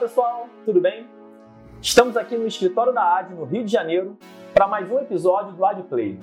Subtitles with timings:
[0.00, 1.06] pessoal, tudo bem?
[1.82, 4.16] Estamos aqui no escritório da AD, no Rio de Janeiro,
[4.54, 6.18] para mais um episódio do AdPlay.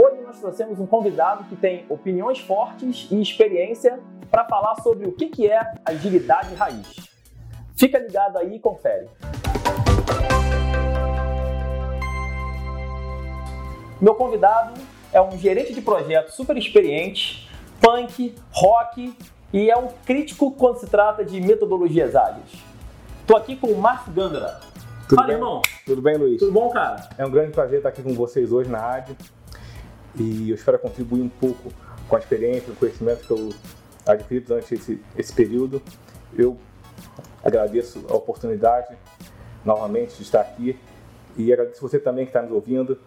[0.00, 3.98] Hoje nós trouxemos um convidado que tem opiniões fortes e experiência
[4.30, 6.94] para falar sobre o que é agilidade raiz.
[7.76, 9.08] Fica ligado aí e confere.
[14.00, 14.80] Meu convidado
[15.12, 17.50] é um gerente de projeto super experiente,
[17.80, 19.12] punk, rock
[19.52, 22.64] e é um crítico quando se trata de metodologias ágeis.
[23.20, 24.60] Estou aqui com o Marco Gandra.
[25.08, 25.36] Tudo Fala, bem?
[25.36, 25.62] irmão.
[25.84, 26.38] Tudo bem, Luiz?
[26.38, 27.08] Tudo bom, cara?
[27.18, 29.16] É um grande prazer estar aqui com vocês hoje na AD
[30.16, 31.72] e eu espero contribuir um pouco
[32.08, 33.50] com a experiência, o conhecimento que eu
[34.06, 35.82] adquiri durante esse, esse período.
[36.36, 36.56] Eu
[37.44, 38.96] agradeço a oportunidade
[39.64, 40.78] novamente de estar aqui
[41.36, 42.98] e agradeço você também que está nos ouvindo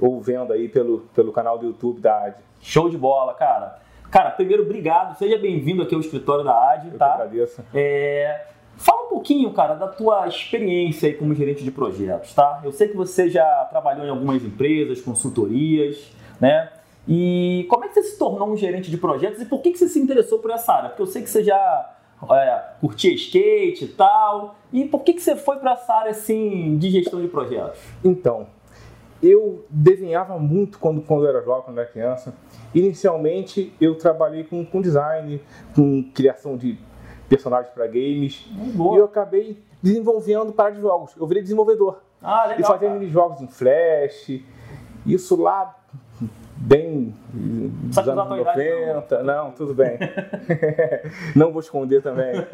[0.00, 2.36] ou vendo aí pelo, pelo canal do YouTube da AD.
[2.60, 3.80] Show de bola, cara.
[4.10, 5.16] Cara, primeiro, obrigado.
[5.16, 7.06] Seja bem-vindo aqui ao escritório da AD, Eu tá?
[7.06, 7.64] que agradeço.
[7.72, 8.46] É,
[8.80, 12.62] Fala um pouquinho, cara, da tua experiência aí como gerente de projetos, tá?
[12.64, 16.70] Eu sei que você já trabalhou em algumas empresas, consultorias, né?
[17.06, 19.78] E como é que você se tornou um gerente de projetos e por que, que
[19.78, 20.88] você se interessou por essa área?
[20.88, 21.94] Porque eu sei que você já
[22.30, 24.56] é, curtia skate e tal.
[24.72, 27.78] E por que, que você foi para essa área assim de gestão de projetos?
[28.02, 28.46] Então,
[29.22, 32.34] eu desenhava muito quando, quando eu era jovem, quando eu era criança.
[32.74, 35.42] Inicialmente, eu trabalhei com, com design,
[35.74, 36.78] com criação de
[37.28, 38.46] personagens para games.
[38.74, 38.96] Boa.
[38.96, 41.14] E eu acabei desenvolvendo para de jogos.
[41.16, 42.00] Eu virei desenvolvedor.
[42.22, 42.72] Ah, e legal.
[42.72, 42.98] fazia cara.
[42.98, 44.42] mini-jogos em Flash.
[45.06, 45.76] Isso lá,
[46.56, 49.22] bem dos anos usar a tua idade, 90.
[49.22, 49.98] Não, tudo bem.
[51.34, 52.34] não vou esconder também.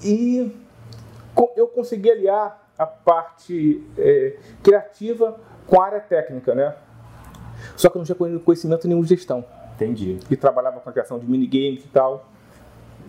[0.00, 0.56] E
[1.56, 6.74] eu consegui aliar a parte é, criativa com a área técnica, né?
[7.76, 10.18] Só que eu não tinha conhecimento nenhum de gestão Entendi.
[10.30, 12.26] e trabalhava com a criação de minigames e tal.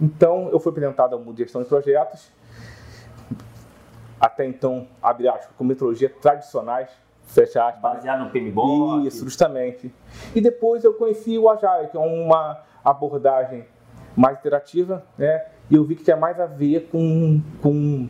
[0.01, 2.31] Então, eu fui apresentado ao mundo de gestão de projetos.
[4.19, 6.89] Até então, abre aspas, com metodologias tradicionais,
[7.25, 7.81] fecha aspas.
[7.81, 9.07] Baseado no PMBOK.
[9.07, 9.93] Isso, justamente.
[10.35, 13.65] E depois eu conheci o Agile, que é uma abordagem
[14.15, 15.45] mais interativa, né?
[15.69, 18.09] E eu vi que tinha mais a ver com, com,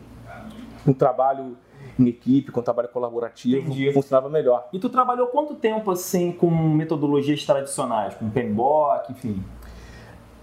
[0.84, 1.56] com trabalho
[1.98, 3.92] em equipe, com trabalho colaborativo, Entendi.
[3.92, 4.68] funcionava melhor.
[4.72, 9.42] E tu trabalhou quanto tempo assim com metodologias tradicionais, com PMBOK, enfim?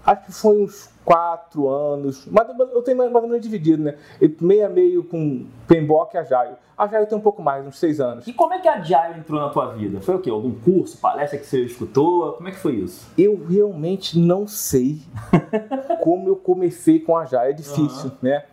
[0.04, 3.94] Acho que foi uns quatro anos, mas eu tenho mais ou menos dividido, né?
[4.40, 6.56] Meio a meio com PMBOK e Agile.
[6.78, 8.26] Agile tem um pouco mais, uns seis anos.
[8.26, 10.00] E como é que a Agile entrou na tua vida?
[10.00, 10.30] Foi o quê?
[10.30, 12.32] Algum curso, palestra que você escutou?
[12.34, 13.10] Como é que foi isso?
[13.18, 15.02] Eu realmente não sei
[16.02, 17.50] como eu comecei com Agile.
[17.50, 18.44] É difícil, né?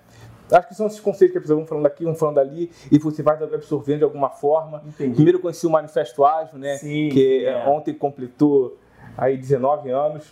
[0.51, 2.99] Acho que são esses conceitos que as pessoas vão falando aqui, vão falando ali, e
[2.99, 4.81] você vai absorvendo de alguma forma.
[4.85, 5.15] Entendi.
[5.15, 6.77] Primeiro eu conheci o Manifesto Ágil, né?
[6.77, 7.67] Sim, que é.
[7.67, 8.77] ontem completou
[9.17, 10.31] aí 19 anos.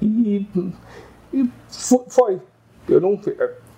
[0.00, 0.46] E,
[1.32, 2.40] e fo- foi.
[2.88, 3.20] Eu não,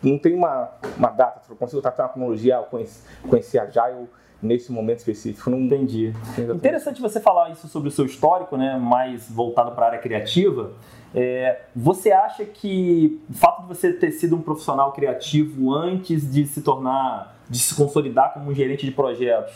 [0.03, 4.07] não tenho uma, uma data, eu consigo tratar uma cronologia, eu conheci, conheci Agile
[4.43, 5.51] nesse momento específico.
[5.51, 6.09] Não Entendi.
[6.09, 6.57] Exatamente.
[6.57, 8.77] Interessante você falar isso sobre o seu histórico, né?
[8.77, 10.73] Mais voltado para a área criativa.
[11.15, 16.47] É, você acha que o fato de você ter sido um profissional criativo antes de
[16.47, 19.55] se tornar, de se consolidar como um gerente de projetos,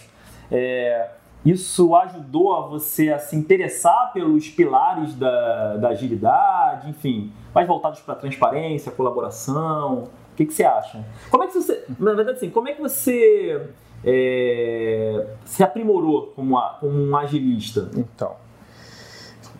[0.50, 1.10] é,
[1.44, 8.00] isso ajudou a você a se interessar pelos pilares da, da agilidade, enfim, mais voltados
[8.00, 10.04] para transparência, colaboração?
[10.32, 11.04] O que, que você acha?
[11.30, 13.70] Como é que você, na verdade, assim, como é que você
[14.04, 17.90] é, se aprimorou como, a- como um agilista?
[17.96, 18.36] Então,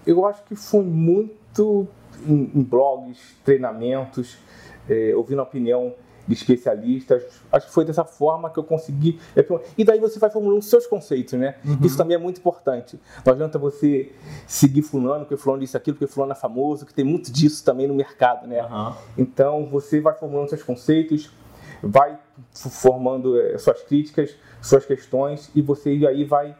[0.07, 1.87] eu acho que foi muito
[2.27, 4.37] em, em blogs, treinamentos,
[4.89, 5.95] eh, ouvindo a opinião
[6.27, 7.23] de especialistas.
[7.53, 9.19] Acho que foi dessa forma que eu consegui.
[9.77, 11.57] E daí você vai formulando os seus conceitos, né?
[11.83, 12.99] Isso também é muito importante.
[13.25, 14.11] Não adianta você
[14.47, 17.87] seguir fulano, porque fulano disse aquilo, porque fulano é famoso, que tem muito disso também
[17.87, 18.61] no mercado, né?
[18.61, 18.97] Aham.
[19.19, 21.31] Então você vai formulando seus conceitos,
[21.85, 22.19] vai
[22.53, 26.55] formando eh, suas críticas, suas questões e você aí vai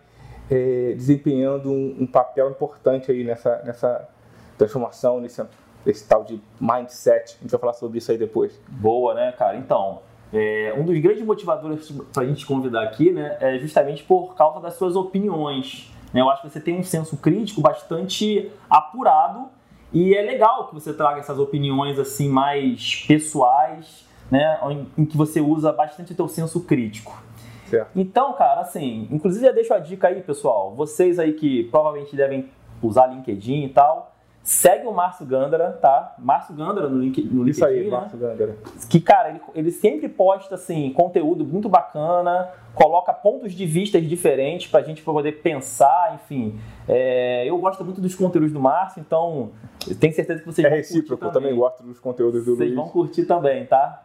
[0.51, 4.09] eh, desempenhando um, um papel importante aí nessa, nessa
[4.57, 5.43] transformação, nesse,
[5.85, 7.37] nesse tal de mindset.
[7.39, 8.61] A gente vai falar sobre isso aí depois.
[8.69, 9.57] Boa, né, cara?
[9.57, 10.01] Então,
[10.33, 14.35] é, um dos grandes motivadores para a gente te convidar aqui, né, é justamente por
[14.35, 15.91] causa das suas opiniões.
[16.13, 16.21] né?
[16.21, 19.49] Eu acho que você tem um senso crítico bastante apurado
[19.93, 24.59] e é legal que você traga essas opiniões assim mais pessoais, né,
[24.97, 27.23] em, que você usa bastante o teu senso crítico.
[27.67, 27.91] Certo.
[27.97, 30.75] Então, cara, assim, inclusive eu deixo a dica aí, pessoal.
[30.75, 32.49] Vocês aí que provavelmente devem
[32.83, 36.15] usar LinkedIn e tal, segue o Márcio Gandara, tá?
[36.19, 37.91] Márcio Gandara no, link, no LinkedIn, Isso aí, né?
[37.91, 38.57] Márcio Gangara.
[38.91, 44.71] que, cara, ele, ele sempre posta, assim, conteúdo muito bacana, coloca pontos de vista diferentes
[44.71, 46.59] pra gente poder pensar, enfim.
[46.87, 49.51] É, eu gosto muito dos conteúdos do Márcio, então
[49.99, 52.69] tenho certeza que vocês É vão recíproco, curtir eu também gosto dos conteúdos do Vocês
[52.71, 52.75] Luiz.
[52.75, 54.03] vão curtir também, tá?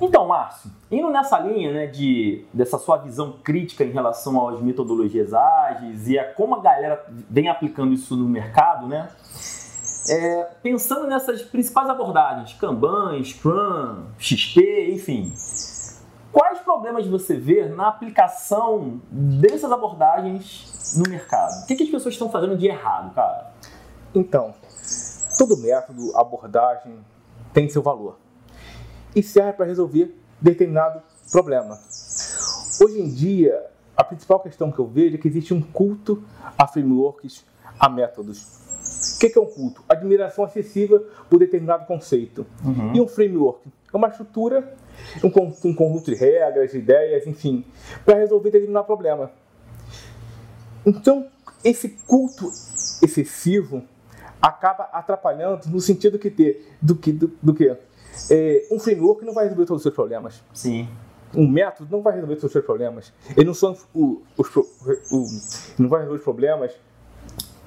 [0.00, 5.32] Então, Márcio, indo nessa linha né, de, dessa sua visão crítica em relação às metodologias
[5.32, 9.08] ágeis e a como a galera vem aplicando isso no mercado, né?
[10.06, 15.32] É, pensando nessas principais abordagens, Kanban, Scrum, XP, enfim,
[16.30, 21.62] quais problemas você vê na aplicação dessas abordagens no mercado?
[21.62, 23.54] O que, que as pessoas estão fazendo de errado, cara?
[24.14, 24.52] Então,
[25.38, 26.98] todo método, abordagem
[27.54, 28.18] tem seu valor
[29.14, 31.78] e serve para resolver determinado problema.
[32.80, 33.64] Hoje em dia,
[33.96, 36.22] a principal questão que eu vejo é que existe um culto
[36.58, 37.44] a frameworks,
[37.78, 38.64] a métodos.
[39.14, 39.82] O que é um culto?
[39.88, 42.46] Admiração excessiva por determinado conceito.
[42.64, 42.94] Uhum.
[42.94, 43.60] E um framework?
[43.92, 44.74] É uma estrutura,
[45.22, 45.28] um,
[45.68, 47.64] um conjunto de regras, ideias, enfim,
[48.04, 49.30] para resolver determinado problema.
[50.84, 51.28] Então,
[51.62, 52.50] esse culto
[53.02, 53.82] excessivo
[54.42, 57.74] acaba atrapalhando no sentido que ter do que do, do que
[58.30, 60.42] é, um framework não vai resolver todos os seus problemas.
[60.52, 60.88] Sim.
[61.34, 63.12] Um método não vai resolver todos os seus problemas.
[63.36, 65.26] Ele não, são o, os, o,
[65.78, 66.72] não vai resolver os problemas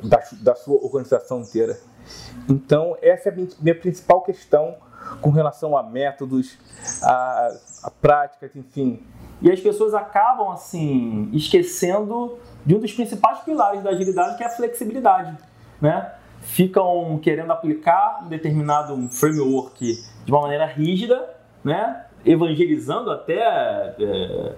[0.03, 1.77] da, da sua organização inteira.
[2.49, 4.75] Então, essa é a minha, minha principal questão
[5.21, 6.57] com relação a métodos,
[7.01, 7.49] a,
[7.83, 9.03] a práticas, enfim.
[9.41, 14.47] E as pessoas acabam, assim, esquecendo de um dos principais pilares da agilidade, que é
[14.47, 15.37] a flexibilidade,
[15.79, 16.13] né?
[16.41, 21.25] Ficam querendo aplicar um determinado framework de uma maneira rígida,
[21.63, 22.05] né?
[22.25, 23.39] evangelizando até.
[23.97, 24.55] É,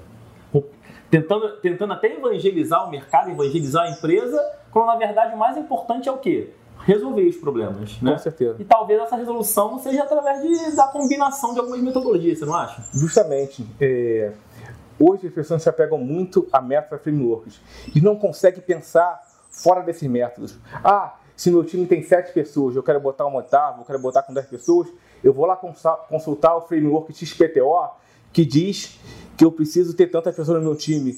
[1.11, 6.09] tentando, tentando até evangelizar o mercado, evangelizar a empresa, quando na verdade o mais importante
[6.09, 6.49] é o quê?
[6.79, 8.01] Resolver os problemas.
[8.01, 8.13] Né?
[8.13, 8.55] Com certeza.
[8.59, 12.83] E talvez essa resolução seja através de, da combinação de algumas metodologias, você não acha?
[12.91, 13.63] Justamente.
[13.79, 14.33] É...
[14.99, 17.61] Hoje as pessoas se apegam muito a métodos frameworks
[17.95, 19.21] e não conseguem pensar
[19.51, 20.57] fora desses métodos.
[20.83, 24.23] Ah, se meu time tem sete pessoas, eu quero botar um oitavo, eu quero botar
[24.23, 24.89] com dez pessoas,
[25.23, 27.89] eu vou lá consultar o framework XPTO
[28.31, 28.99] que diz
[29.37, 31.17] que eu preciso ter tantas pessoas no meu time,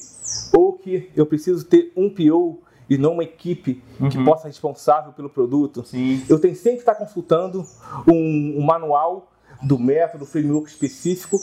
[0.53, 2.59] ou que eu preciso ter um PO
[2.89, 4.09] e não uma equipe uhum.
[4.09, 5.83] que possa ser responsável pelo produto.
[5.85, 6.23] Sim.
[6.29, 7.65] Eu tenho sempre que estar consultando
[8.07, 9.31] um, um manual
[9.61, 11.39] do método, framework específico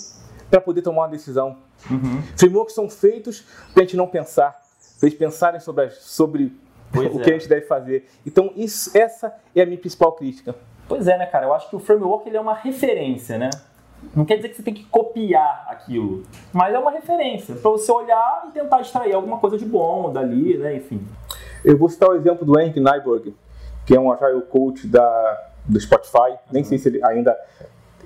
[0.50, 1.56] para poder tomar uma decisão.
[1.90, 2.22] Uhum.
[2.36, 4.60] Frameworks são feitos para a gente não pensar,
[4.98, 6.52] para eles pensarem sobre, sobre
[6.94, 7.22] o é.
[7.22, 8.08] que a gente deve fazer.
[8.26, 10.54] Então, isso, essa é a minha principal crítica.
[10.88, 11.46] Pois é, né, cara?
[11.46, 13.50] Eu acho que o framework ele é uma referência, né?
[14.14, 17.90] Não quer dizer que você tem que copiar aquilo, mas é uma referência para você
[17.90, 20.76] olhar e tentar extrair alguma coisa de bom dali, né?
[20.76, 21.06] Enfim.
[21.64, 23.34] Eu vou citar o exemplo do Henk Nyberg,
[23.84, 26.30] que é um agile coach da, do Spotify.
[26.30, 26.52] Uhum.
[26.52, 27.36] Nem sei se ele ainda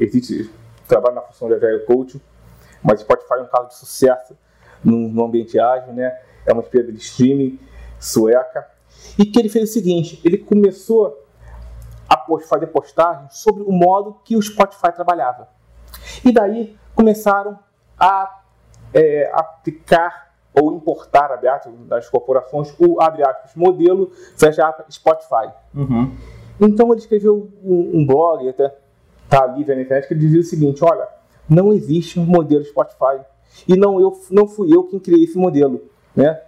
[0.01, 0.51] existe,
[0.89, 2.21] trabalha na função de agile coach,
[2.83, 4.37] mas o Spotify é um caso de sucesso
[4.83, 6.19] no, no ambiente ágil, né?
[6.45, 7.61] É uma empresa de streaming
[8.01, 8.67] sueca.
[9.19, 11.22] E que ele fez o seguinte: ele começou
[12.47, 15.49] fazer postagens sobre o modo que o Spotify trabalhava.
[16.25, 17.59] E daí começaram
[17.99, 18.41] a
[18.95, 25.51] é, aplicar ou importar, abre aspas, das corporações, o, abre aspas, modelo, fecha aspas, Spotify.
[25.75, 26.15] Uhum.
[26.61, 28.75] Então ele escreveu um, um blog, até
[29.29, 31.09] tá ali na internet, que ele dizia o seguinte, olha,
[31.49, 33.21] não existe um modelo Spotify.
[33.67, 35.83] E não, eu, não fui eu quem criei esse modelo.
[36.15, 36.41] Né?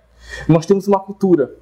[0.49, 1.55] Nós temos uma cultura.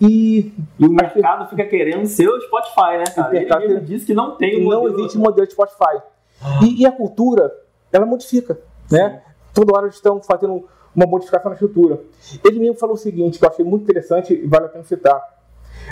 [0.00, 3.36] E, e, o mercado fica querendo ser o Spotify, né, cara?
[3.36, 4.88] Ele mesmo diz que não tem modelo.
[4.88, 6.02] Não existe modelo de Spotify.
[6.42, 6.60] Ah.
[6.62, 7.52] E, e, a cultura,
[7.92, 8.58] ela modifica,
[8.90, 9.22] né?
[9.52, 12.00] Toda hora estão fazendo uma modificação na estrutura.
[12.42, 15.22] Ele mesmo falou o seguinte, que eu achei muito interessante e vale a pena citar.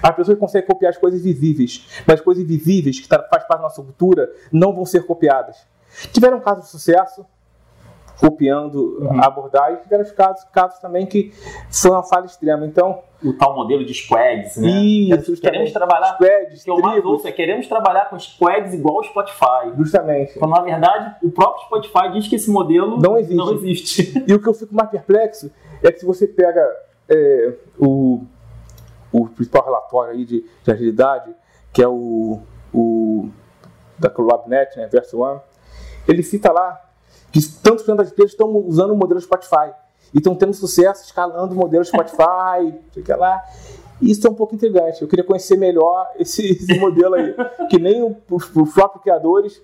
[0.02, 3.58] As pessoas conseguem copiar as coisas visíveis, mas as coisas invisíveis, que tá, faz parte
[3.58, 5.66] da nossa cultura, não vão ser copiadas.
[6.12, 7.26] Tiveram casos de sucesso,
[8.20, 9.20] copiando uhum.
[9.20, 11.32] a abordagem, tiveram casos, casos também que
[11.70, 12.66] foi uma falha extrema.
[12.66, 14.68] Então, o tal modelo de squads, né?
[14.68, 16.14] Isso, queremos trabalhar.
[16.14, 19.72] Squads, que eu mais ouço é queremos trabalhar com squads igual ao Spotify.
[19.76, 20.38] Justamente.
[20.38, 23.36] Quando na verdade o próprio Spotify diz que esse modelo não existe.
[23.36, 24.24] Não existe.
[24.28, 25.50] E o que eu fico mais perplexo
[25.82, 26.60] é que se você pega
[27.08, 28.20] é, o,
[29.12, 31.34] o principal relatório aí de, de agilidade,
[31.72, 32.40] que é o,
[32.74, 33.28] o
[33.98, 35.40] da CollabNet, né, Verso One,
[36.06, 36.87] ele cita lá
[37.32, 39.70] que tantos das empresas estão usando o modelo Spotify
[40.14, 43.42] e estão tendo sucesso escalando o modelo Spotify, sei lá.
[44.00, 45.02] Isso é um pouco intrigante.
[45.02, 47.34] Eu queria conhecer melhor esse, esse modelo aí,
[47.68, 49.60] que nem os próprios criadores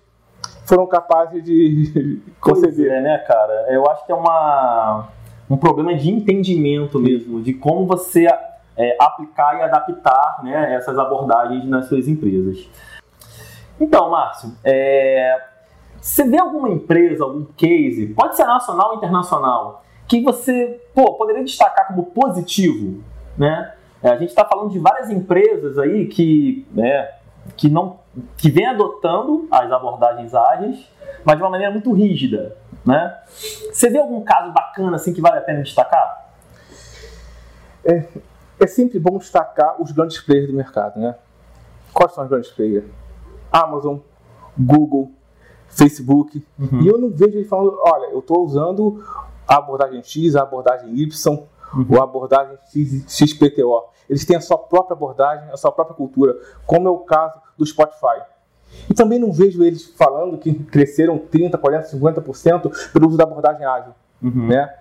[0.64, 2.90] foram capazes de conceber.
[2.90, 3.66] é, né, cara?
[3.73, 5.09] Eu acho que é uma,
[5.49, 8.26] um problema de entendimento mesmo, de como você
[8.76, 12.68] é, aplicar e adaptar né, essas abordagens nas suas empresas.
[13.80, 15.40] Então, Márcio, é,
[16.05, 21.43] você vê alguma empresa, algum case, pode ser nacional ou internacional, que você pô, poderia
[21.43, 23.03] destacar como positivo,
[23.39, 23.73] né?
[24.03, 27.11] É, a gente está falando de várias empresas aí que, né,
[27.57, 28.01] que não
[28.37, 30.87] que vem adotando as abordagens ágeis,
[31.25, 33.19] mas de uma maneira muito rígida, né?
[33.73, 36.29] Você vê algum caso bacana assim que vale a pena destacar?
[37.83, 38.07] É,
[38.61, 41.15] é sempre bom destacar os grandes players do mercado, né?
[41.95, 42.85] Quais são os grandes players?
[43.51, 43.97] Amazon,
[44.59, 45.11] Google,
[45.76, 46.45] Facebook.
[46.59, 46.83] Uhum.
[46.83, 49.02] E eu não vejo ele falando, olha, eu estou usando
[49.47, 51.38] a abordagem X, a abordagem Y,
[51.75, 51.87] uhum.
[51.90, 53.83] ou a abordagem X, XPTO.
[54.09, 57.64] Eles têm a sua própria abordagem, a sua própria cultura, como é o caso do
[57.64, 58.23] Spotify.
[58.88, 63.64] E também não vejo eles falando que cresceram 30%, 40%, 50% pelo uso da abordagem
[63.64, 63.93] ágil.
[64.23, 64.49] Uhum.
[64.49, 64.75] Né?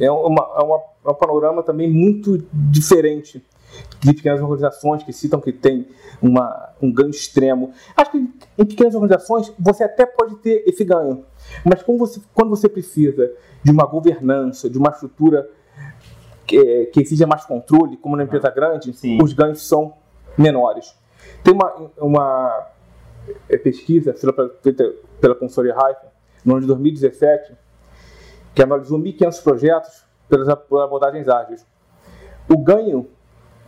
[0.00, 3.44] É, uma, é, uma, é um panorama também muito diferente
[4.00, 5.88] de pequenas organizações que citam que tem
[6.22, 7.72] uma, um ganho extremo.
[7.96, 8.18] Acho que
[8.58, 11.24] em pequenas organizações você até pode ter esse ganho,
[11.64, 13.32] mas quando você, quando você precisa
[13.62, 15.48] de uma governança, de uma estrutura
[16.46, 19.18] que, que exija mais controle, como na empresa grande, Sim.
[19.22, 19.92] os ganhos são
[20.36, 20.94] menores.
[21.42, 22.68] Tem uma, uma
[23.48, 24.14] é, pesquisa
[24.62, 26.06] feita pela consultoria Raifa,
[26.44, 27.54] no ano de 2017,
[28.54, 31.66] que analisou 1.500 projetos pelas abordagens ágeis.
[32.48, 33.06] O ganho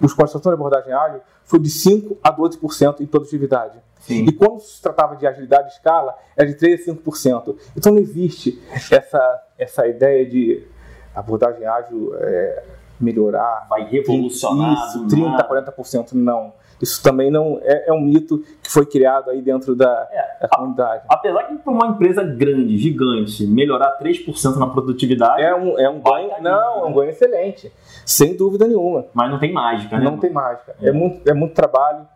[0.01, 3.79] os construtores de abordagem ágil foi de 5 a 12% em produtividade.
[4.01, 4.25] Sim.
[4.25, 7.57] E quando se tratava de agilidade de escala, era de 3 a 5%.
[7.77, 10.67] Então não existe essa, essa ideia de
[11.15, 12.65] abordagem ágil é,
[13.01, 13.67] melhorar.
[13.69, 14.89] Vai revolucionar.
[14.89, 16.13] Isso, 30, 40%.
[16.13, 16.53] Não.
[16.81, 20.49] Isso também não é, é, um mito que foi criado aí dentro da, é, da
[20.49, 21.05] comunidade.
[21.09, 25.43] apesar que para uma empresa grande, gigante, melhorar 3% na produtividade.
[25.43, 26.31] É um, é um ganho.
[26.41, 27.71] Não, é um ganho excelente.
[28.05, 29.07] Sem dúvida nenhuma.
[29.13, 30.05] Mas não tem mágica, né?
[30.05, 30.75] Não tem mágica.
[30.81, 32.07] É, muito, é muito trabalho,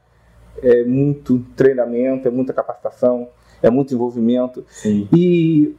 [0.62, 3.28] é muito treinamento, é muita capacitação,
[3.62, 4.64] é muito envolvimento.
[4.68, 5.08] Sim.
[5.12, 5.74] E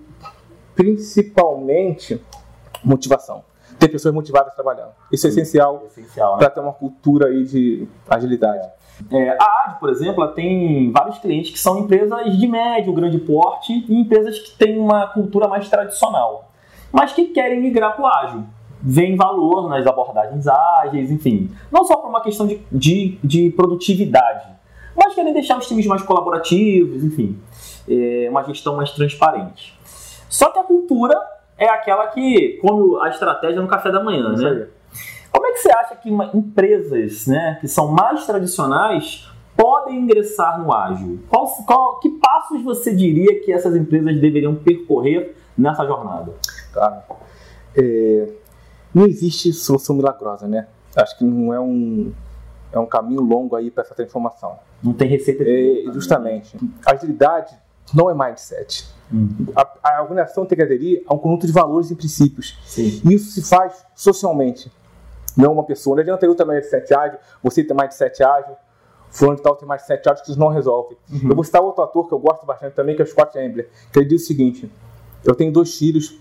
[0.75, 2.21] principalmente
[2.83, 3.43] motivação
[3.79, 4.91] ter pessoas motivadas trabalhando.
[5.11, 6.39] Isso é essencial, essencial né?
[6.39, 8.67] para ter uma cultura aí de agilidade.
[9.11, 13.85] É, a AD, por exemplo, tem vários clientes que são empresas de médio, grande porte
[13.87, 16.51] e empresas que têm uma cultura mais tradicional,
[16.91, 18.43] mas que querem migrar para o ágil.
[18.81, 21.51] Vem valor nas abordagens ágeis, enfim.
[21.71, 24.47] Não só por uma questão de, de, de produtividade,
[24.95, 27.37] mas querem deixar os times mais colaborativos, enfim.
[27.89, 29.77] É uma gestão mais transparente.
[30.29, 31.19] Só que a cultura
[31.57, 34.49] é aquela que come a estratégia no café da manhã, Isso né?
[34.49, 34.67] Aí.
[35.31, 40.71] Como é que você acha que empresas né, que são mais tradicionais podem ingressar no
[40.71, 41.19] ágil?
[41.29, 46.33] Qual, qual, que passos você diria que essas empresas deveriam percorrer nessa jornada?
[46.73, 47.03] Tá.
[47.75, 48.29] É,
[48.93, 50.67] não existe solução milagrosa, né?
[50.95, 52.13] Acho que não é um,
[52.71, 54.57] é um caminho longo aí para essa transformação.
[54.81, 56.57] Não tem receita de é, Justamente.
[56.85, 57.57] A agilidade
[57.93, 58.87] não é mindset.
[59.13, 59.47] Hum.
[59.55, 62.57] A, a, organização tem que aderir a um conjunto de valores e princípios.
[62.65, 63.01] Sim.
[63.05, 64.71] Isso se faz socialmente.
[65.37, 65.95] Não uma pessoa.
[65.95, 68.55] Não adianta eu ter mindset ágil, você ter mindset ágil,
[69.11, 70.97] fulano de tal tem mindset ágil, que isso não resolve.
[71.11, 71.29] Uhum.
[71.29, 73.69] Eu vou citar outro ator que eu gosto bastante também, que é o Scott Ambler,
[73.91, 74.71] que ele diz o seguinte:
[75.23, 76.17] eu tenho dois filhos,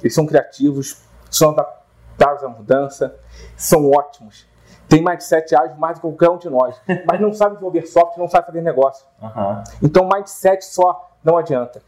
[0.00, 3.16] eles são criativos, são adaptáveis à mudança,
[3.56, 4.46] são ótimos
[4.94, 8.18] tem mindset ágil mais do que qualquer um de nós, mas não sabe desenvolver software,
[8.18, 9.04] não sabe fazer negócio.
[9.20, 9.64] Uhum.
[9.82, 11.82] Então, mindset só não adianta.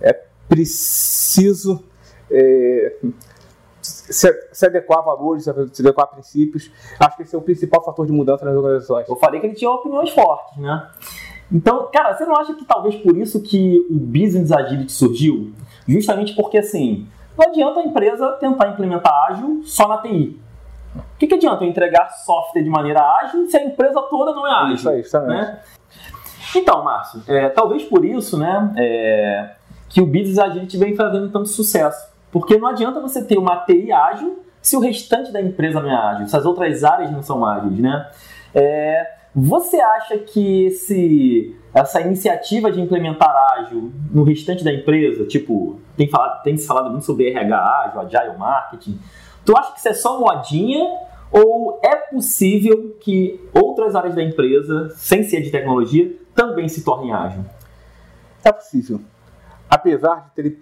[0.00, 0.12] É
[0.48, 1.82] preciso
[2.30, 2.96] é,
[3.80, 6.70] se, se, adequar a valores, se adequar a princípios.
[6.98, 9.08] Acho que esse é o principal fator de mudança nas organizações.
[9.08, 10.90] Eu falei que ele tinha opiniões fortes, né?
[11.52, 15.52] Então, cara, você não acha que talvez por isso que o Business Agility surgiu?
[15.86, 20.38] Justamente porque, assim, não adianta a empresa tentar implementar ágil só na TI.
[21.20, 24.46] O que, que adianta eu entregar software de maneira ágil se a empresa toda não
[24.46, 24.74] é ágil?
[24.74, 25.38] Isso aí, justamente.
[25.38, 25.58] Né?
[26.56, 29.50] Então, Márcio, é, talvez por isso, né, é,
[29.90, 32.10] que o Business Agility vem fazendo tanto sucesso.
[32.32, 35.94] Porque não adianta você ter uma TI ágil se o restante da empresa não é
[35.94, 38.08] ágil, se as outras áreas não são ágeis, né?
[38.54, 45.78] É, você acha que esse, essa iniciativa de implementar ágil no restante da empresa, tipo,
[45.98, 48.98] tem, falado, tem se falado muito sobre RH ágil, agile marketing,
[49.44, 50.84] Tu acha que isso é só modinha
[51.30, 57.12] ou é possível que outras áreas da empresa, sem ser de tecnologia, também se tornem
[57.12, 57.44] ágil?
[58.44, 59.00] É possível.
[59.68, 60.58] Apesar de terem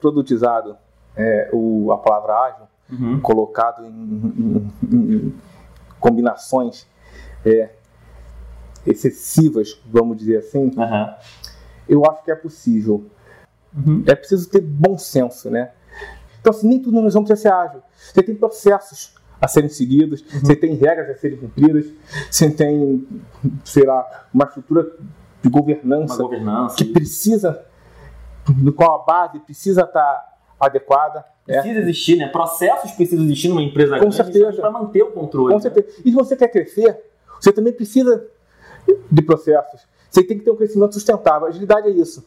[0.00, 0.76] produtizado
[1.16, 3.20] é, o, a palavra ágil, uhum.
[3.20, 5.34] colocado em, em, em
[6.00, 6.86] combinações
[7.44, 7.70] é,
[8.86, 11.14] excessivas, vamos dizer assim, uhum.
[11.88, 13.04] eu acho que é possível.
[13.74, 14.04] Uhum.
[14.06, 15.72] É preciso ter bom senso, né?
[16.40, 17.82] Então, assim, nem tudo nós vamos ser ágil.
[17.96, 20.40] Você tem processos a serem seguidos, uhum.
[20.40, 21.86] você tem regras a serem cumpridas,
[22.30, 23.06] você tem,
[23.64, 24.90] sei lá, uma estrutura
[25.42, 27.64] de governança, governança que precisa,
[28.56, 31.24] no qual a base precisa estar adequada.
[31.46, 31.60] Né?
[31.60, 31.82] Precisa é.
[31.82, 32.28] existir, né?
[32.28, 34.60] Processos precisam existir numa empresa Com certeza.
[34.60, 35.48] para manter o controle.
[35.48, 35.62] Com né?
[35.62, 35.88] certeza.
[36.04, 36.98] E se você quer crescer,
[37.40, 38.26] você também precisa
[39.10, 39.82] de processos.
[40.10, 41.48] Você tem que ter um crescimento sustentável.
[41.48, 42.26] Agilidade é isso.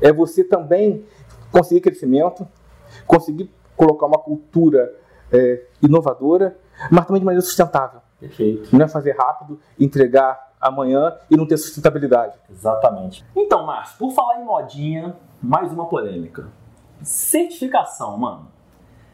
[0.00, 1.04] É você também
[1.50, 2.46] conseguir crescimento,
[3.06, 4.92] conseguir colocar uma cultura
[5.32, 6.56] é, inovadora,
[6.90, 8.00] mas também de maneira sustentável.
[8.20, 8.74] Perfeito.
[8.74, 12.36] Não é fazer rápido, entregar amanhã e não ter sustentabilidade.
[12.48, 13.24] Exatamente.
[13.34, 16.46] Então, Márcio, por falar em modinha, mais uma polêmica.
[17.02, 18.48] Certificação, mano.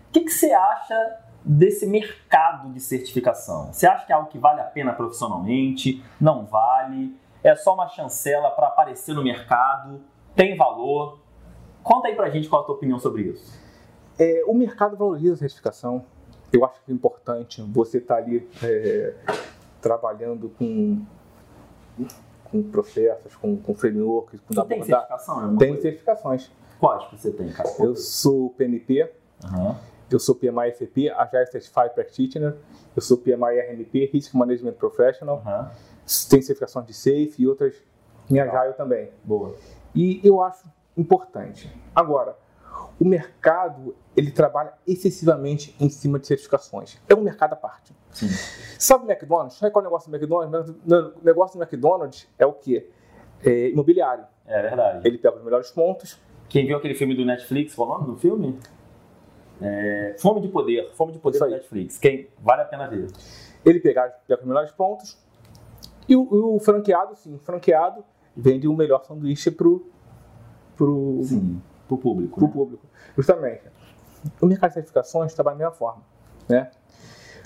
[0.09, 3.73] O que, que você acha desse mercado de certificação?
[3.73, 6.05] Você acha que é algo que vale a pena profissionalmente?
[6.21, 7.19] Não vale?
[7.43, 10.01] É só uma chancela para aparecer no mercado?
[10.35, 11.19] Tem valor?
[11.83, 13.68] Conta aí pra gente qual a tua opinião sobre isso.
[14.19, 16.05] É, o mercado valoriza a certificação.
[16.53, 19.15] Eu acho que é importante você estar tá ali é,
[19.81, 21.05] trabalhando com,
[22.45, 25.57] com processos, com, com frameworks, com Você tem certificação?
[25.57, 25.83] Tem coisa?
[25.83, 26.51] certificações.
[26.81, 27.69] Quais que você tem, cara?
[27.81, 29.11] Eu sou PMP,
[29.45, 29.75] uhum.
[30.11, 32.57] eu sou PMI FP, Agile Certified Practitioner,
[32.95, 35.67] eu sou PMI RMP, Risk Management Professional, uhum.
[36.31, 37.75] tem certificações de Safe e outras
[38.31, 39.11] em Agile também.
[39.25, 39.55] Boa.
[39.95, 40.65] E eu acho
[40.97, 41.71] importante.
[41.95, 42.37] Agora,
[43.01, 46.99] o mercado ele trabalha excessivamente em cima de certificações.
[47.09, 47.95] É um mercado à parte.
[48.11, 48.29] Sim.
[48.79, 49.57] Sabe o McDonald's?
[49.57, 50.71] Sabe qual é o negócio do McDonald's?
[50.71, 52.91] O negócio do McDonald's é o quê?
[53.45, 54.25] É imobiliário.
[54.47, 55.07] É verdade.
[55.07, 56.19] Ele pega os melhores pontos.
[56.49, 58.59] Quem viu aquele filme do Netflix, qual é o nome do filme?
[59.61, 60.17] É...
[60.19, 60.91] Fome de Poder.
[60.95, 61.99] Fome de Poder do Netflix.
[61.99, 63.09] Quem vale a pena ver.
[63.65, 65.17] Ele pega, pega os melhores pontos.
[66.09, 68.03] E o, o franqueado, sim, o franqueado
[68.35, 69.87] vende o melhor sanduíche pro,
[70.75, 72.35] pro, sim, pro público.
[72.39, 72.53] Pro né?
[72.53, 72.87] público.
[73.17, 73.63] Justamente.
[74.41, 76.03] O mercado de certificações trabalha da mesma forma.
[76.49, 76.71] Né?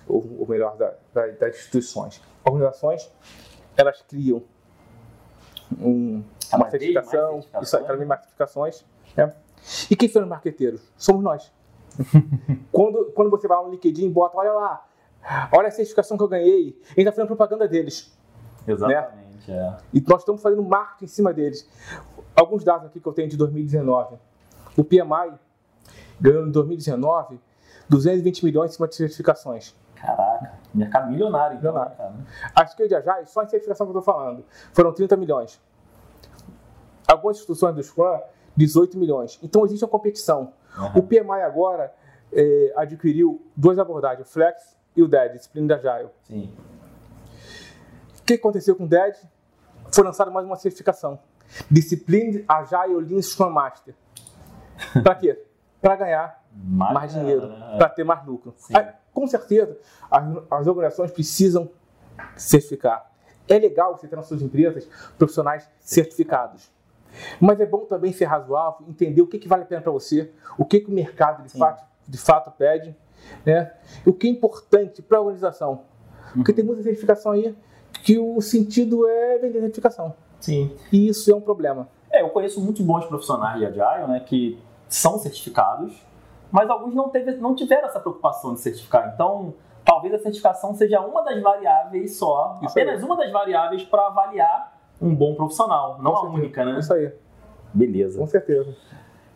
[0.06, 2.20] Ou, melhor, da, da, das instituições.
[2.44, 3.10] Organizações,
[3.76, 4.42] elas criam
[5.80, 6.22] um,
[6.52, 8.84] uma certificação, isso aí, também certificações.
[9.16, 9.32] Né?
[9.90, 10.82] E quem são os marqueteiros?
[10.96, 11.52] Somos nós.
[12.72, 14.86] quando, quando você vai lá no LinkedIn e bota, olha lá,
[15.52, 18.16] olha a certificação que eu ganhei, a gente está fazendo propaganda deles.
[18.66, 19.76] Exatamente, né?
[19.76, 19.76] é.
[19.92, 21.68] E nós estamos fazendo marketing em cima deles.
[22.34, 24.16] Alguns dados aqui que eu tenho de 2019.
[24.76, 25.38] O PMI
[26.20, 27.40] ganhou em 2019
[27.88, 29.74] 220 milhões em cima de certificações.
[29.94, 31.58] Caraca, mercado milionário.
[31.58, 31.96] Então, milionário.
[31.96, 32.14] Cara.
[32.54, 35.60] A Scale de Agile, só em certificação que eu estou falando, foram 30 milhões.
[37.06, 38.18] Algumas instituições do Scrum,
[38.56, 39.38] 18 milhões.
[39.42, 40.52] Então existe uma competição.
[40.76, 41.00] Uhum.
[41.00, 41.92] O PMI agora
[42.32, 46.10] é, adquiriu duas abordagens, o Flex e o DED, disciplina de Agile.
[46.24, 46.52] Sim.
[48.18, 49.18] O que aconteceu com o DED?
[49.92, 51.18] Foi lançada mais uma certificação.
[51.70, 53.94] Discipline Agile Lean Scrum Master.
[55.02, 55.42] Para quê?
[55.80, 58.54] Para ganhar mais, mais dinheiro, para ter mais lucro.
[58.72, 59.76] Aí, com certeza,
[60.10, 61.70] as, as organizações precisam
[62.36, 63.10] certificar.
[63.48, 66.70] É legal você ter nas suas empresas profissionais certificados.
[67.40, 70.32] Mas é bom também ser razoável, entender o que, que vale a pena para você,
[70.56, 72.96] o que, que o mercado de fato, de fato pede,
[73.44, 73.72] né?
[74.06, 75.82] o que é importante para a organização.
[76.32, 76.56] Porque uhum.
[76.56, 77.54] tem muita certificação aí
[78.02, 80.14] que o sentido é vender certificação.
[80.40, 80.74] Sim.
[80.90, 81.88] E isso é um problema.
[82.10, 84.58] É, eu conheço muitos bons profissionais de Agile, né, que
[84.94, 85.94] são certificados,
[86.50, 89.10] mas alguns não, teve, não tiveram essa preocupação de certificar.
[89.14, 93.04] Então, talvez a certificação seja uma das variáveis só, isso apenas aí.
[93.04, 96.78] uma das variáveis para avaliar um bom profissional, não a única, né?
[96.78, 97.12] Isso aí.
[97.72, 98.18] Beleza.
[98.18, 98.76] Com certeza.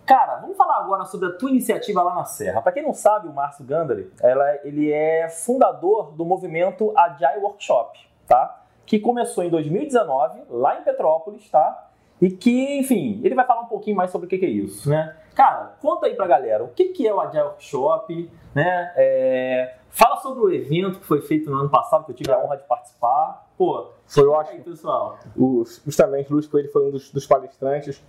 [0.04, 2.60] Cara, vamos falar agora sobre a tua iniciativa lá na Serra.
[2.60, 7.98] Para quem não sabe, o Márcio Gandari, ela, ele é fundador do movimento Agile Workshop,
[8.28, 8.62] tá?
[8.84, 11.85] Que começou em 2019, lá em Petrópolis, tá?
[12.20, 14.88] E que, enfim, ele vai falar um pouquinho mais sobre o que, que é isso,
[14.88, 15.16] né?
[15.34, 18.92] Cara, conta aí pra galera o que, que é o Agile Workshop, né?
[18.96, 19.74] É...
[19.90, 22.56] Fala sobre o evento que foi feito no ano passado, que eu tive a honra
[22.56, 23.46] de participar.
[23.56, 24.56] Pô, foi ótimo.
[24.56, 25.18] Aí, pessoal.
[25.36, 28.02] O, justamente, Luiz Coelho foi um dos, dos palestrantes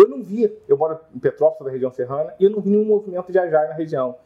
[0.00, 2.86] eu não via, eu moro em Petrópolis, da região serrana, e eu não vi nenhum
[2.86, 4.16] movimento de Ajai na região.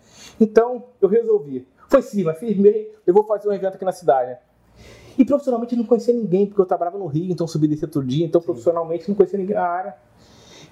[0.40, 1.66] Então, eu resolvi.
[1.88, 4.38] Foi sim, mas firmei, eu vou fazer um evento aqui na cidade.
[5.16, 8.27] E profissionalmente não conhecia ninguém, porque eu trabalhava no Rio, então subi desse todo dia,
[8.27, 8.46] então sim.
[8.46, 9.96] profissionalmente não conhecia ninguém na área.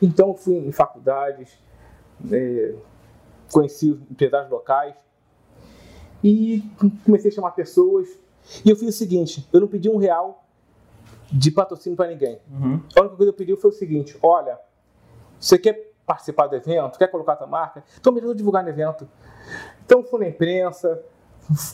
[0.00, 1.56] Então fui em faculdades,
[2.30, 2.74] é,
[3.52, 4.94] conheci empresários locais
[6.24, 6.62] e
[7.04, 8.08] comecei a chamar pessoas.
[8.64, 10.44] E eu fiz o seguinte: eu não pedi um real
[11.30, 12.40] de patrocínio para ninguém.
[12.50, 12.80] Uhum.
[12.96, 14.58] A única coisa que eu pedi foi o seguinte: olha,
[15.38, 16.98] você quer participar do evento?
[16.98, 17.84] Quer colocar a sua marca?
[18.00, 19.08] Então me ajuda a divulgar no evento.
[19.84, 21.02] Então fui na imprensa,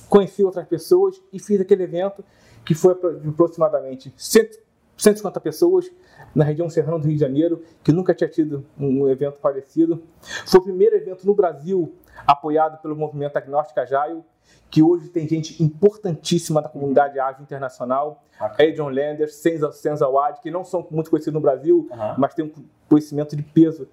[0.08, 2.24] conheci outras pessoas e fiz aquele evento
[2.68, 5.90] que foi aproximadamente 150 pessoas
[6.34, 10.02] na região serrana do Rio de Janeiro, que nunca tinha tido um evento parecido.
[10.46, 11.94] Foi o primeiro evento no Brasil
[12.26, 14.22] apoiado pelo movimento Agnóstica Agile,
[14.70, 18.68] que hoje tem gente importantíssima da comunidade ágil internacional, okay.
[18.68, 22.14] Adrian Landers, Senza, Senza Wad, que não são muito conhecidos no Brasil, uhum.
[22.18, 22.52] mas têm um
[22.86, 23.88] conhecimento de peso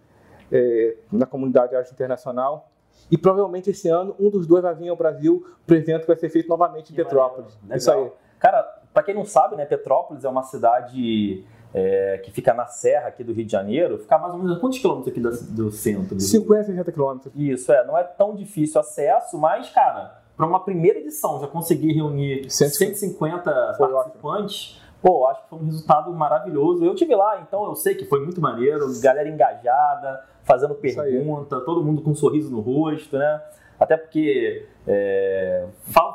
[0.52, 2.70] é, na comunidade ágil internacional.
[3.10, 6.08] E provavelmente esse ano um dos dois vai vir ao Brasil para o evento que
[6.08, 7.58] vai ser feito novamente em Petrópolis.
[7.74, 8.12] Isso aí.
[8.46, 8.62] Cara,
[8.94, 13.24] para quem não sabe, né, Petrópolis é uma cidade é, que fica na serra aqui
[13.24, 16.14] do Rio de Janeiro, fica mais ou menos quantos quilômetros aqui do, do centro?
[16.14, 17.34] Do 50, 60 quilômetros.
[17.36, 21.94] Isso, é, não é tão difícil acesso, mas, cara, para uma primeira edição já conseguir
[21.94, 26.86] reunir 150 Foi participantes, pô, acho que foi um resultado maravilhoso.
[26.86, 31.84] Eu tive lá, então eu sei que foi muito maneiro, galera engajada, fazendo pergunta, todo
[31.84, 33.42] mundo com um sorriso no rosto, né?
[33.80, 35.66] Até porque é,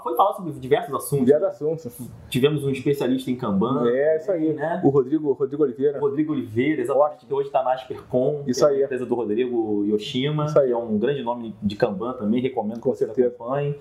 [0.02, 1.26] foi falar sobre diversos assuntos.
[1.26, 2.08] Diversos assuntos.
[2.28, 3.88] Tivemos um especialista em Kanban.
[3.88, 4.52] É, isso aí.
[4.52, 4.80] Né?
[4.84, 5.98] O Rodrigo, Rodrigo Oliveira.
[5.98, 8.78] O Rodrigo Oliveira, exatamente, que hoje está na Aspercom, isso aí.
[8.78, 10.68] É a empresa do Rodrigo Yoshima, isso aí.
[10.68, 13.28] que é um grande nome de Kanban também, recomendo Com que você certeza.
[13.28, 13.76] acompanhe.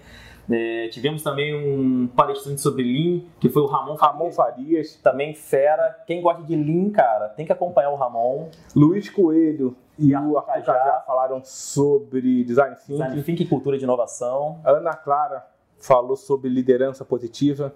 [0.51, 4.95] É, tivemos também um palestrante sobre Lean, que foi o Ramon Ramon Farias.
[4.95, 6.03] Também fera.
[6.07, 8.47] Quem gosta de Lean, cara, tem que acompanhar o Ramon.
[8.75, 11.03] Luiz Coelho e, o Arthur Cajá.
[11.05, 12.93] Falaram sobre design thinking.
[12.93, 14.59] Design Thinking e Cultura de Inovação.
[14.63, 15.45] A Ana Clara
[15.77, 17.73] falou sobre liderança positiva.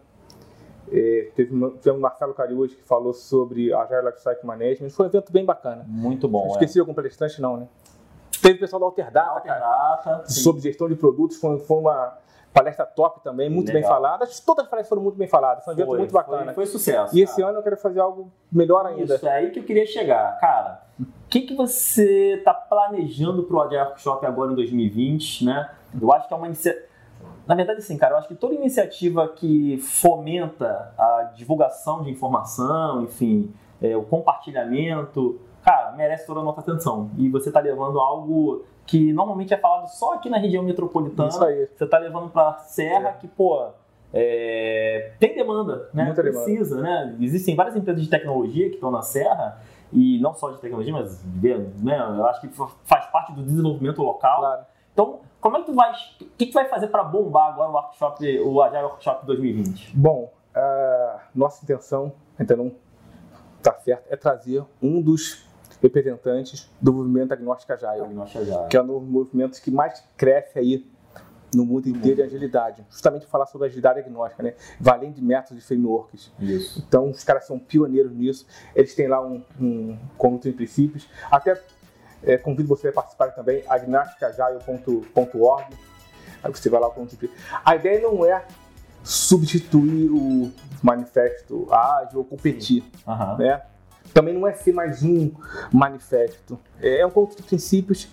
[0.91, 4.89] É, teve, tivemos o Marcelo Cariús que falou sobre Agile Lifecycle Management.
[4.89, 5.86] Foi um evento bem bacana.
[5.88, 7.67] Muito bom, Esqueci algum palestrante, não, né?
[8.41, 8.89] Teve o pessoal da é.
[8.89, 10.41] Alterdata, cara, Alterdata, sim.
[10.41, 11.38] sobre gestão de produtos.
[11.38, 12.17] Foi, foi uma
[12.53, 13.91] palestra top também, muito bem Legal.
[13.91, 14.25] falada.
[14.25, 15.63] Acho que Todas as palestras foram muito bem faladas.
[15.63, 16.53] Foi um evento Foi, muito foi- bacana.
[16.53, 17.17] Foi, sucesso.
[17.17, 17.49] E esse cara.
[17.49, 19.15] ano eu quero fazer algo melhor ainda.
[19.15, 20.38] Isso, é aí que eu queria chegar.
[20.39, 20.83] Cara,
[21.34, 25.67] que, que você está planejando para o Agile Workshop agora em 2020, né?
[26.00, 26.86] Eu acho que é uma iniciativa...
[27.48, 33.02] Na verdade, assim, cara, eu acho que toda iniciativa que fomenta a divulgação de informação,
[33.02, 37.10] enfim, é, o compartilhamento, cara, merece toda a nossa atenção.
[37.17, 41.43] E você está levando algo que normalmente é falado só aqui na região metropolitana, Isso
[41.43, 41.67] aí.
[41.76, 43.69] você está levando para a Serra, que, pô,
[44.13, 46.06] é, tem demanda, né?
[46.06, 46.46] Muita demanda.
[46.46, 47.15] Precisa, né?
[47.19, 49.60] Existem várias empresas de tecnologia que estão na Serra,
[49.93, 51.23] e não só de tecnologia, mas
[51.82, 54.39] né, eu acho que faz parte do desenvolvimento local.
[54.39, 54.65] Claro.
[54.91, 55.91] Então, como é que tu vai.
[55.91, 59.95] O que, que vai fazer para bombar agora o workshop, o Agile Workshop 2020?
[59.95, 62.71] Bom, a nossa intenção, ainda não
[63.58, 65.45] está certo, é trazer um dos
[65.82, 68.67] representantes do movimento agnóstico Agile, Nossa, já.
[68.67, 70.89] que é um dos movimentos que mais cresce aí
[71.53, 72.85] no mundo inteiro de agilidade.
[72.89, 74.53] Justamente falar sobre agilidade agnóstica, né?
[74.79, 76.31] Valendo de métodos e frameworks.
[76.39, 76.83] Isso.
[76.87, 78.45] Então, os caras são pioneiros nisso.
[78.75, 81.07] Eles têm lá um, um conjunto de princípios.
[81.31, 81.61] Até
[82.23, 85.65] é, convido você a participar também, agnosticagile.org.
[86.43, 87.07] Aí você vai lá com
[87.63, 88.45] A ideia não é
[89.03, 93.37] substituir o manifesto ágil ou competir, Aham.
[93.37, 93.61] né?
[94.13, 95.31] Também não é ser mais um
[95.71, 96.59] manifesto.
[96.81, 98.07] É um conjunto de princípios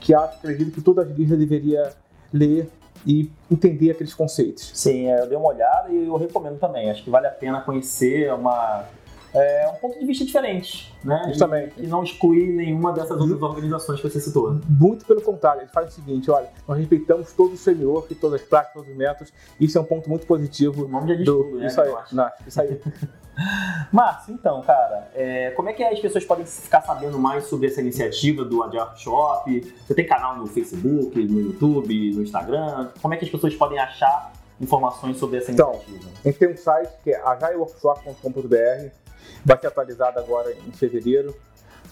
[0.00, 1.92] que acho, acredito que toda agilista deveria
[2.32, 2.68] ler
[3.06, 4.70] e entender aqueles conceitos.
[4.74, 6.90] Sim, é, eu dei uma olhada e eu recomendo também.
[6.90, 8.84] Acho que vale a pena conhecer uma,
[9.34, 11.22] é, um ponto de vista diferente, né?
[11.26, 11.72] E- Justamente.
[11.78, 14.58] E não excluir nenhuma dessas outras organizações que você citou.
[14.68, 18.46] Muito pelo contrário, eles fazem o seguinte, olha, nós respeitamos todos os frameworks, todas as
[18.46, 21.44] práticas, todos os métodos, isso é um ponto muito O positivo nome já diz do...
[21.44, 21.66] tudo, né?
[21.66, 22.14] isso aí, eu acho.
[22.16, 22.80] não, isso aí.
[23.92, 27.82] Márcio, então, cara, é, como é que as pessoas podem ficar sabendo mais sobre essa
[27.82, 29.74] iniciativa do Agile Workshop?
[29.86, 32.88] Você tem canal no Facebook, no YouTube, no Instagram?
[33.02, 36.10] Como é que as pessoas podem achar informações sobre essa Então, iniciativa?
[36.24, 38.90] A gente tem um site que é agileworkshop.com.br,
[39.44, 41.34] vai ser atualizado agora em fevereiro,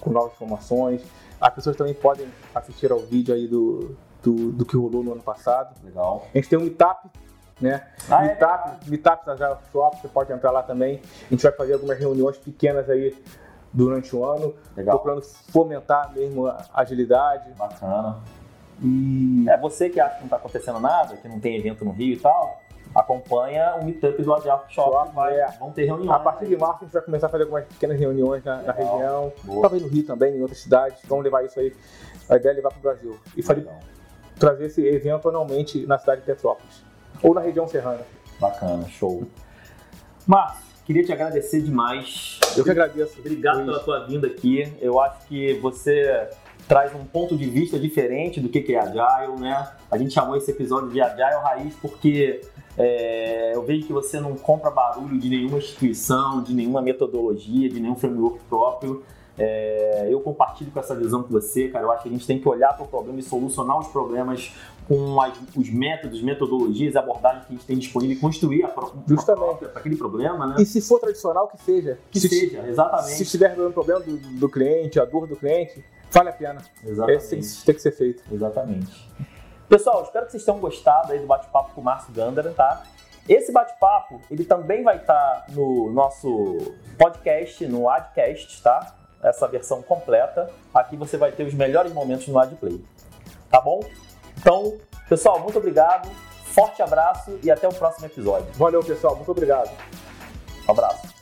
[0.01, 1.03] com novas informações.
[1.41, 5.23] As pessoas também podem assistir ao vídeo aí do, do, do que rolou no ano
[5.23, 5.75] passado.
[5.85, 6.27] Legal.
[6.35, 7.09] A gente tem um Meetup,
[7.61, 7.87] né?
[8.11, 8.29] Ah, é?
[8.29, 11.01] Meetup, Meetup da Agile Workshop, você pode entrar lá também.
[11.27, 13.15] A gente vai fazer algumas reuniões pequenas aí
[13.73, 14.97] durante o ano, Legal.
[14.97, 17.51] procurando fomentar mesmo a agilidade.
[17.59, 18.19] Bacana.
[18.83, 21.93] E É, você que acha que não está acontecendo nada, que não tem evento no
[21.93, 22.61] Rio e tal,
[22.95, 24.93] acompanha o Meetup do Agile Workshop.
[24.93, 25.47] Shop, Vai, é.
[25.59, 26.11] Vão ter reuniões.
[26.11, 28.73] a partir de março a gente vai começar a fazer algumas pequenas reuniões na, na
[28.73, 29.33] região.
[29.43, 29.63] Boa.
[29.63, 31.01] Talvez no Rio também, em outras cidades.
[31.09, 31.75] Vamos levar isso aí.
[32.29, 33.19] A ideia é levar para o Brasil.
[33.37, 33.67] E fazer,
[34.39, 36.83] trazer esse evento anualmente na cidade de Petrópolis.
[37.23, 38.03] Ou na região serrana.
[38.41, 39.25] Bacana, show.
[40.27, 42.39] Márcio, queria te agradecer demais.
[42.57, 43.19] Eu que agradeço.
[43.21, 43.67] Obrigado Luiz.
[43.67, 44.73] pela tua vinda aqui.
[44.81, 46.29] Eu acho que você
[46.67, 49.69] traz um ponto de vista diferente do que que é Agile, né?
[49.91, 52.41] A gente chamou esse episódio de Agile Raiz porque
[52.77, 57.81] é, eu vejo que você não compra barulho de nenhuma instituição, de nenhuma metodologia, de
[57.81, 59.03] nenhum framework próprio.
[59.37, 61.85] É, eu compartilho com essa visão com você, cara.
[61.85, 64.53] Eu acho que a gente tem que olhar para o problema e solucionar os problemas
[64.87, 69.69] com as- os métodos, metodologias, abordagens que a gente tem disponível e construir a, própria
[69.69, 70.57] para aquele problema, né?
[70.59, 71.99] E se for tradicional, que seja.
[72.13, 73.11] Que se, seja, exatamente.
[73.17, 76.61] se estiver resolvendo o problema do, do cliente, a dor do cliente, vale a pena.
[76.87, 77.17] Exatamente.
[77.19, 78.23] Esse tem, tem que ser feito.
[78.33, 79.09] Exatamente.
[79.69, 82.83] Pessoal, espero que vocês tenham gostado aí do bate-papo com o Márcio Gandara, tá?
[83.29, 86.59] Esse bate-papo, ele também vai estar no nosso
[86.99, 88.95] podcast, no Adcast, tá?
[89.23, 90.51] Essa versão completa.
[90.75, 92.85] Aqui você vai ter os melhores momentos no Adplay.
[93.51, 93.81] Tá bom?
[94.39, 94.77] Então,
[95.09, 96.11] pessoal, muito obrigado.
[96.45, 98.47] Forte abraço e até o próximo episódio.
[98.55, 99.17] Valeu, pessoal.
[99.17, 99.71] Muito obrigado.
[100.69, 101.14] Um abraço.